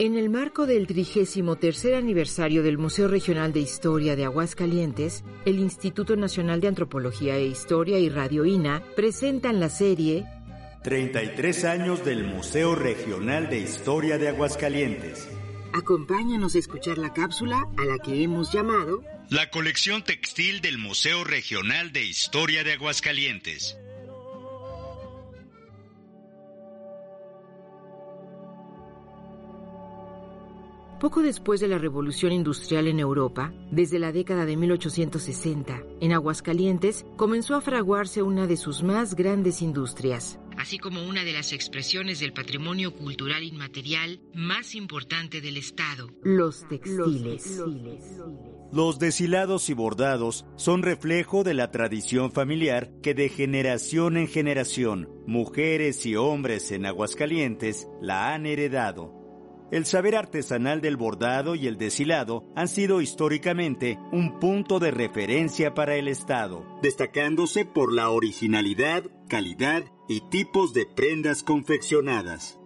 [0.00, 6.16] En el marco del 33 aniversario del Museo Regional de Historia de Aguascalientes, el Instituto
[6.16, 10.24] Nacional de Antropología e Historia y Radio INA presentan la serie
[10.84, 15.28] 33 años del Museo Regional de Historia de Aguascalientes.
[15.74, 21.24] Acompáñanos a escuchar la cápsula a la que hemos llamado La colección textil del Museo
[21.24, 23.76] Regional de Historia de Aguascalientes.
[31.00, 37.06] Poco después de la revolución industrial en Europa, desde la década de 1860, en Aguascalientes
[37.16, 42.20] comenzó a fraguarse una de sus más grandes industrias, así como una de las expresiones
[42.20, 47.62] del patrimonio cultural inmaterial más importante del Estado, los textiles.
[48.70, 55.08] Los deshilados y bordados son reflejo de la tradición familiar que de generación en generación,
[55.26, 59.19] mujeres y hombres en Aguascalientes la han heredado
[59.70, 65.74] el saber artesanal del bordado y el deshilado han sido históricamente un punto de referencia
[65.74, 72.60] para el Estado, destacándose por la originalidad, calidad y tipos de prendas confeccionadas.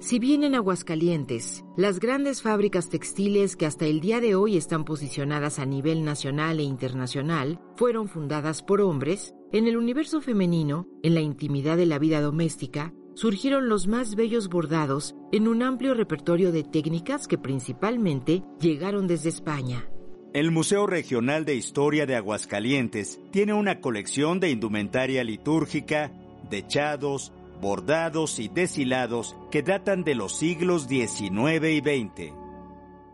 [0.00, 4.86] Si bien en Aguascalientes, las grandes fábricas textiles que hasta el día de hoy están
[4.86, 11.14] posicionadas a nivel nacional e internacional fueron fundadas por hombres, en el universo femenino, en
[11.14, 16.52] la intimidad de la vida doméstica, surgieron los más bellos bordados en un amplio repertorio
[16.52, 19.88] de técnicas que principalmente llegaron desde España.
[20.32, 26.12] El Museo Regional de Historia de Aguascalientes tiene una colección de indumentaria litúrgica,
[26.48, 32.32] dechados, bordados y deshilados que datan de los siglos XIX y XX.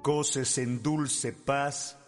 [0.03, 1.99] Coces en dulce paz,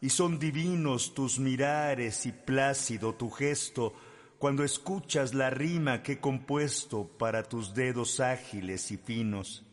[0.00, 3.94] y son divinos tus mirares y plácido tu gesto,
[4.38, 9.66] cuando escuchas la rima que he compuesto para tus dedos ágiles y finos.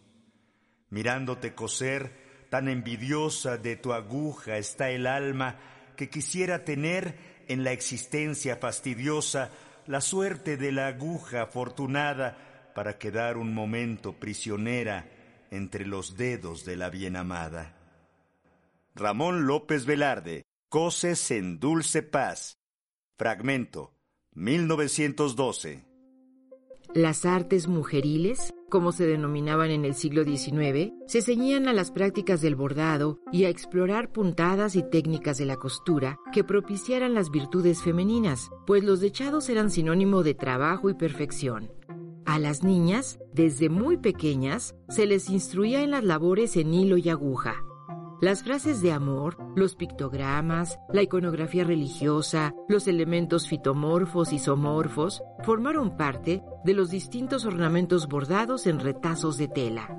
[0.90, 5.60] Mirándote coser, tan envidiosa de tu aguja está el alma
[5.96, 7.18] que quisiera tener
[7.48, 9.52] en la existencia fastidiosa
[9.88, 15.10] la suerte de la aguja afortunada para quedar un momento prisionera
[15.52, 17.78] entre los dedos de la bienamada.
[18.96, 22.58] Ramón López Velarde, Coces en Dulce Paz.
[23.18, 23.95] Fragmento.
[24.36, 25.86] 1912.
[26.94, 32.42] Las artes mujeriles, como se denominaban en el siglo XIX, se ceñían a las prácticas
[32.42, 37.82] del bordado y a explorar puntadas y técnicas de la costura que propiciaran las virtudes
[37.82, 41.72] femeninas, pues los dechados eran sinónimo de trabajo y perfección.
[42.26, 47.08] A las niñas, desde muy pequeñas, se les instruía en las labores en hilo y
[47.08, 47.64] aguja,
[48.22, 55.98] las frases de amor, los pictogramas, la iconografía religiosa, los elementos fitomorfos y somorfos formaron
[55.98, 59.98] parte de los distintos ornamentos bordados en retazos de tela.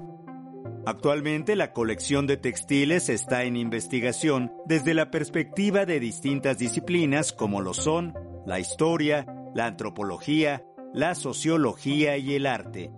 [0.84, 7.60] Actualmente la colección de textiles está en investigación desde la perspectiva de distintas disciplinas como
[7.60, 8.14] lo son
[8.46, 12.92] la historia, la antropología, la sociología y el arte,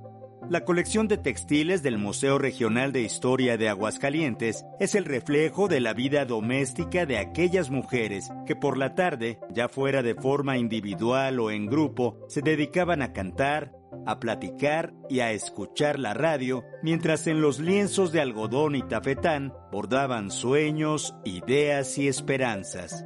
[0.51, 5.81] la colección de textiles del Museo Regional de Historia de Aguascalientes es el reflejo de
[5.81, 11.39] la vida doméstica de aquellas mujeres que por la tarde, ya fuera de forma individual
[11.41, 13.73] o en grupo, se dedicaban a cantar,
[14.07, 19.53] a platicar y a escuchar la radio, mientras en los lienzos de algodón y tafetán
[19.71, 23.05] bordaban sueños, ideas y esperanzas.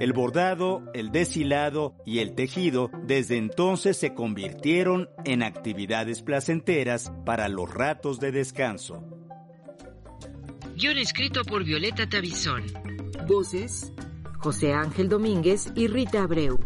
[0.00, 7.48] El bordado, el deshilado y el tejido desde entonces se convirtieron en actividades placenteras para
[7.48, 9.04] los ratos de descanso.
[10.76, 12.64] Guión escrito por Violeta Tabizón.
[13.28, 13.92] Voces:
[14.38, 16.58] José Ángel Domínguez y Rita Abreu.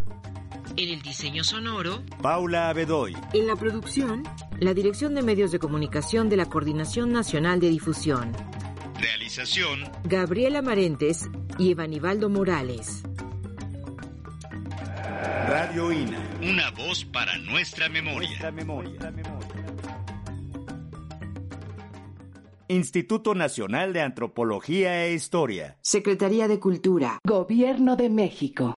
[0.76, 3.14] En el diseño sonoro, Paula Abedoy.
[3.35, 4.23] En la producción,
[4.58, 8.32] la Dirección de Medios de Comunicación de la Coordinación Nacional de Difusión.
[8.99, 13.03] Realización, Gabriela Marentes y Evanibaldo Morales.
[15.49, 16.19] Radio INA.
[16.43, 18.50] Una voz para nuestra memoria.
[18.50, 19.15] memoria.
[22.69, 25.79] Instituto Nacional de Antropología e Historia.
[25.81, 27.19] Secretaría de Cultura.
[27.25, 28.67] Gobierno de México.